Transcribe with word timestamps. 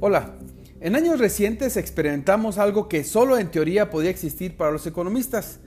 Hola, 0.00 0.36
en 0.80 0.94
años 0.94 1.18
recientes 1.18 1.76
experimentamos 1.76 2.58
algo 2.58 2.88
que 2.88 3.02
solo 3.02 3.36
en 3.36 3.50
teoría 3.50 3.90
podía 3.90 4.10
existir 4.10 4.56
para 4.56 4.70
los 4.70 4.86
economistas. 4.86 5.58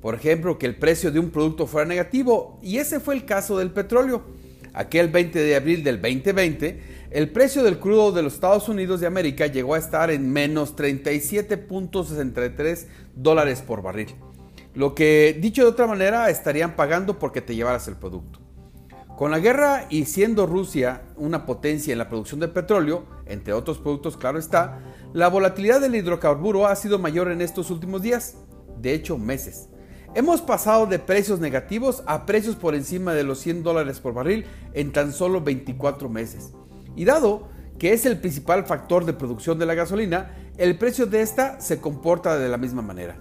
Por 0.00 0.14
ejemplo, 0.14 0.60
que 0.60 0.66
el 0.66 0.76
precio 0.76 1.10
de 1.10 1.18
un 1.18 1.30
producto 1.30 1.66
fuera 1.66 1.88
negativo, 1.88 2.60
y 2.62 2.76
ese 2.76 3.00
fue 3.00 3.16
el 3.16 3.24
caso 3.24 3.58
del 3.58 3.72
petróleo. 3.72 4.22
Aquel 4.74 5.08
20 5.08 5.40
de 5.40 5.56
abril 5.56 5.82
del 5.82 6.00
2020, 6.00 6.80
el 7.10 7.30
precio 7.30 7.64
del 7.64 7.80
crudo 7.80 8.12
de 8.12 8.22
los 8.22 8.34
Estados 8.34 8.68
Unidos 8.68 9.00
de 9.00 9.08
América 9.08 9.48
llegó 9.48 9.74
a 9.74 9.78
estar 9.78 10.12
en 10.12 10.32
menos 10.32 10.76
37.63 10.76 12.86
dólares 13.16 13.60
por 13.60 13.82
barril. 13.82 14.14
Lo 14.72 14.94
que, 14.94 15.36
dicho 15.40 15.64
de 15.64 15.68
otra 15.68 15.88
manera, 15.88 16.30
estarían 16.30 16.76
pagando 16.76 17.18
porque 17.18 17.40
te 17.40 17.56
llevaras 17.56 17.88
el 17.88 17.96
producto. 17.96 18.38
Con 19.20 19.30
la 19.30 19.38
guerra 19.38 19.84
y 19.90 20.06
siendo 20.06 20.46
Rusia 20.46 21.02
una 21.14 21.44
potencia 21.44 21.92
en 21.92 21.98
la 21.98 22.08
producción 22.08 22.40
de 22.40 22.48
petróleo, 22.48 23.04
entre 23.26 23.52
otros 23.52 23.76
productos, 23.76 24.16
claro 24.16 24.38
está, 24.38 24.80
la 25.12 25.28
volatilidad 25.28 25.78
del 25.78 25.94
hidrocarburo 25.94 26.66
ha 26.66 26.74
sido 26.74 26.98
mayor 26.98 27.30
en 27.30 27.42
estos 27.42 27.70
últimos 27.70 28.00
días, 28.00 28.36
de 28.78 28.94
hecho 28.94 29.18
meses. 29.18 29.68
Hemos 30.14 30.40
pasado 30.40 30.86
de 30.86 30.98
precios 30.98 31.38
negativos 31.38 32.02
a 32.06 32.24
precios 32.24 32.56
por 32.56 32.74
encima 32.74 33.12
de 33.12 33.24
los 33.24 33.40
100 33.40 33.62
dólares 33.62 34.00
por 34.00 34.14
barril 34.14 34.46
en 34.72 34.90
tan 34.90 35.12
solo 35.12 35.42
24 35.42 36.08
meses. 36.08 36.54
Y 36.96 37.04
dado 37.04 37.50
que 37.78 37.92
es 37.92 38.06
el 38.06 38.20
principal 38.20 38.64
factor 38.64 39.04
de 39.04 39.12
producción 39.12 39.58
de 39.58 39.66
la 39.66 39.74
gasolina, 39.74 40.34
el 40.56 40.78
precio 40.78 41.04
de 41.04 41.20
esta 41.20 41.60
se 41.60 41.78
comporta 41.78 42.38
de 42.38 42.48
la 42.48 42.56
misma 42.56 42.80
manera. 42.80 43.18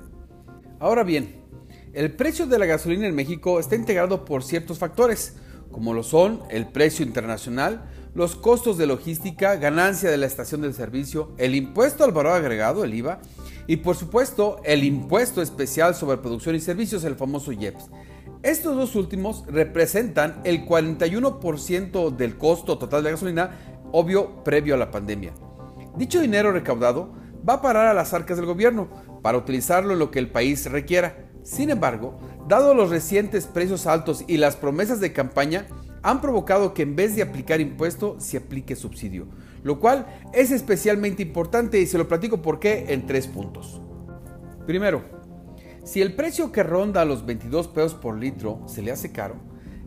Ahora 0.80 1.04
bien, 1.04 1.44
el 1.92 2.16
precio 2.16 2.48
de 2.48 2.58
la 2.58 2.68
gasolina 2.68 3.06
en 3.06 3.16
México 3.16 3.60
está 3.60 3.76
integrado 3.76 4.24
por 4.24 4.44
ciertos 4.44 4.80
factores, 4.80 5.36
como 5.72 5.94
lo 5.94 6.04
son 6.04 6.42
el 6.50 6.68
precio 6.68 7.06
internacional, 7.06 7.90
los 8.16 8.36
costos 8.36 8.78
de 8.78 8.88
logística, 8.88 9.56
ganancia 9.56 10.10
de 10.10 10.18
la 10.18 10.26
estación 10.26 10.62
del 10.62 10.74
servicio, 10.74 11.32
el 11.38 11.56
impuesto 11.56 12.04
al 12.04 12.12
valor 12.12 12.34
agregado, 12.34 12.84
el 12.84 12.94
IVA, 12.94 13.20
y 13.68 13.78
por 13.78 13.96
supuesto 13.96 14.60
el 14.64 14.84
impuesto 14.84 15.42
especial 15.42 15.94
sobre 15.94 16.18
producción 16.18 16.56
y 16.56 16.60
servicios, 16.60 17.04
el 17.04 17.16
famoso 17.16 17.52
IEPS. 17.52 17.90
Estos 18.42 18.76
dos 18.76 18.96
últimos 18.96 19.44
representan 19.48 20.42
el 20.44 20.66
41% 20.66 22.16
del 22.16 22.38
costo 22.38 22.78
total 22.78 23.04
de 23.04 23.12
gasolina, 23.12 23.52
obvio 23.92 24.44
previo 24.44 24.76
a 24.76 24.78
la 24.78 24.92
pandemia. 24.92 25.34
Dicho 25.98 26.22
dinero 26.22 26.52
recaudado 26.52 27.14
va 27.48 27.56
a 27.56 27.62
parar 27.62 27.88
a 27.88 27.94
las 27.94 28.14
arcas 28.14 28.38
del 28.38 28.46
gobierno 28.46 28.88
para 29.22 29.38
utilizarlo 29.38 29.94
en 29.94 30.00
lo 30.00 30.10
que 30.10 30.20
el 30.20 30.30
país 30.30 30.72
requiera. 30.72 31.30
Sin 31.44 31.70
embargo, 31.70 32.18
dado 32.50 32.74
los 32.74 32.90
recientes 32.90 33.46
precios 33.46 33.88
altos 33.88 34.26
y 34.28 34.38
las 34.38 34.58
promesas 34.58 35.00
de 35.00 35.14
campaña, 35.14 35.68
han 36.02 36.20
provocado 36.20 36.74
que 36.74 36.82
en 36.82 36.96
vez 36.96 37.16
de 37.16 37.22
aplicar 37.22 37.62
impuesto, 37.62 38.16
se 38.20 38.38
aplique 38.38 38.76
subsidio, 38.76 39.28
lo 39.64 39.80
cual 39.80 40.08
es 40.34 40.50
especialmente 40.52 41.22
importante 41.22 41.80
y 41.80 41.86
se 41.86 41.98
lo 41.98 42.08
platico 42.08 42.42
por 42.42 42.60
qué 42.60 42.88
en 42.90 43.06
tres 43.06 43.28
puntos. 43.28 43.80
Primero, 44.66 45.04
si 45.84 46.02
el 46.02 46.16
precio 46.16 46.52
que 46.52 46.64
ronda 46.64 47.06
los 47.06 47.26
22 47.26 47.68
pesos 47.68 47.94
por 47.94 48.18
litro 48.18 48.64
se 48.68 48.82
le 48.82 48.92
hace 48.92 49.12
caro, 49.12 49.36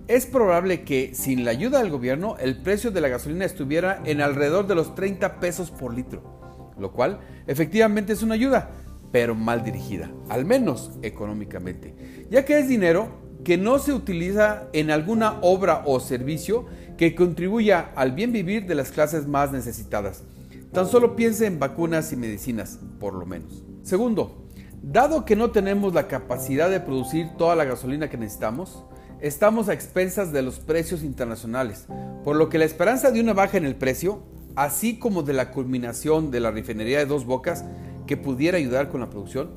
es 0.06 0.27
probable 0.27 0.83
que 0.84 1.14
sin 1.14 1.44
la 1.44 1.50
ayuda 1.50 1.80
del 1.80 1.90
gobierno 1.90 2.36
el 2.38 2.62
precio 2.62 2.92
de 2.92 3.00
la 3.00 3.08
gasolina 3.08 3.44
estuviera 3.44 4.00
en 4.05 4.20
alrededor 4.20 4.68
de 4.68 4.74
los 4.77 4.94
30 4.94 5.40
pesos 5.40 5.70
por 5.72 5.94
litro, 5.94 6.74
lo 6.78 6.92
cual 6.92 7.20
efectivamente 7.46 8.12
es 8.12 8.22
una 8.22 8.34
ayuda, 8.34 8.70
pero 9.12 9.34
mal 9.34 9.62
dirigida, 9.62 10.10
al 10.28 10.44
menos 10.44 10.92
económicamente, 11.02 11.94
ya 12.30 12.44
que 12.44 12.58
es 12.58 12.68
dinero 12.68 13.08
que 13.44 13.58
no 13.58 13.78
se 13.78 13.92
utiliza 13.92 14.68
en 14.72 14.91
alguna 14.91 15.38
obra 15.42 15.82
o 15.84 16.00
servicio 16.00 16.66
que 16.96 17.14
contribuya 17.14 17.90
al 17.94 18.12
bien 18.12 18.33
vivir 18.33 18.66
de 18.66 18.74
las 18.74 18.90
clases 18.90 19.27
más 19.27 19.52
necesitadas. 19.52 20.24
Tan 20.72 20.88
solo 20.88 21.16
piense 21.16 21.46
en 21.46 21.58
vacunas 21.58 22.12
y 22.12 22.16
medicinas, 22.16 22.78
por 22.98 23.14
lo 23.14 23.27
menos. 23.27 23.62
Segundo, 23.83 24.46
dado 24.83 25.24
que 25.24 25.36
no 25.36 25.50
tenemos 25.50 25.92
la 25.92 26.08
capacidad 26.08 26.70
de 26.70 26.80
producir 26.80 27.29
toda 27.36 27.56
la 27.56 27.64
gasolina 27.64 28.08
que 28.08 28.17
necesitamos, 28.17 28.84
estamos 29.20 29.68
a 29.68 29.73
expensas 29.73 30.33
de 30.33 30.42
los 30.42 30.61
precios 30.61 31.02
internacionales, 31.02 31.86
por 32.24 32.36
lo 32.36 32.48
que 32.48 32.58
la 32.58 32.64
esperanza 32.64 33.11
de 33.11 33.20
una 33.20 33.34
baja 33.34 33.58
en 33.58 33.67
el 33.67 33.77
precio, 33.77 34.23
así 34.55 34.98
como 34.98 35.23
de 35.23 35.33
la 35.33 35.50
culminación 35.50 36.30
de 36.30 36.40
la 36.40 36.50
refinería 36.50 36.98
de 36.98 37.06
dos 37.06 37.27
bocas, 37.27 37.64
que 38.07 38.17
pudiera 38.17 38.58
ayudar 38.58 38.89
con 38.89 39.01
la 39.01 39.11
producción 39.11 39.51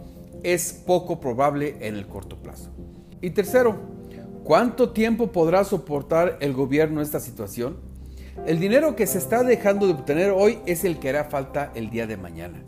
es 0.44 0.74
poco 0.74 1.20
probable 1.20 1.76
en 1.82 1.96
el 1.96 2.08
corto 2.08 2.38
plazo. 2.38 2.72
Y 3.22 3.32
tercero, 3.32 3.78
¿cuánto 4.44 4.92
tiempo 4.92 5.32
podrá 5.32 5.64
soportar 5.64 6.38
el 6.40 6.54
gobierno 6.54 7.02
esta 7.02 7.20
situación? 7.20 7.78
El 8.46 8.60
dinero 8.60 8.96
que 8.96 9.08
se 9.08 9.18
está 9.18 9.44
dejando 9.44 9.88
de 9.88 9.94
obtener 9.94 10.32
hoy 10.32 10.60
es 10.66 10.84
el 10.84 11.00
que 11.00 11.10
hará 11.10 11.24
falta 11.24 11.72
el 11.74 11.90
día 11.90 12.06
de 12.06 12.18
mañana. 12.18 12.62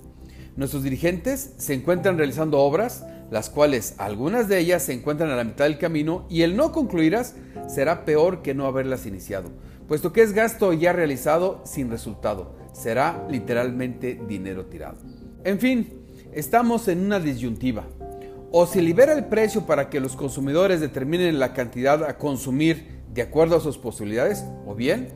Nuestros 0.56 0.82
dirigentes 0.82 1.54
se 1.58 1.76
encuentran 1.76 2.18
realizando 2.18 2.60
obras, 2.60 3.06
las 3.30 3.50
cuales 3.52 3.94
algunas 4.00 4.48
de 4.48 4.58
ellas 4.58 4.82
se 4.82 4.94
encuentran 4.94 5.30
a 5.30 5.36
la 5.36 5.44
mitad 5.44 5.66
del 5.66 5.78
camino 5.78 6.26
y 6.30 6.42
el 6.42 6.56
no 6.56 6.72
concluirlas 6.72 7.36
será 7.68 8.06
peor 8.06 8.42
que 8.42 8.56
no 8.56 8.66
haberlas 8.66 9.06
iniciado, 9.06 9.52
puesto 9.88 10.14
que 10.14 10.22
es 10.24 10.34
gasto 10.34 10.74
ya 10.74 10.94
realizado 10.94 11.62
sin 11.66 11.92
resultado, 11.92 12.56
será 12.74 13.28
literalmente 13.30 14.20
dinero 14.28 14.66
tirado. 14.66 14.98
En 15.44 15.60
fin, 15.60 16.06
estamos 16.34 16.88
en 16.88 17.06
una 17.06 17.20
disyuntiva. 17.20 17.86
O 18.52 18.66
se 18.66 18.82
libera 18.82 19.14
el 19.14 19.26
precio 19.26 19.66
para 19.66 19.90
que 19.90 20.00
los 20.00 20.16
consumidores 20.16 20.80
determinen 20.80 21.40
la 21.40 21.54
cantidad 21.54 22.04
a 22.04 22.18
consumir 22.18 23.02
de 23.14 23.22
acuerdo 23.22 23.58
a 23.58 23.62
sus 23.62 23.78
posibilidades, 23.78 24.46
o 24.66 24.76
bien, 24.76 25.10